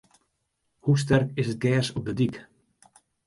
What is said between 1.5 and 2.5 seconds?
it gers op de dyk?